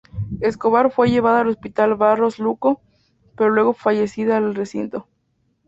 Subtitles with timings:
[0.39, 2.81] Escobar fue llevada al Hospital Barros Luco,
[3.37, 5.07] pero llegó fallecida al recinto.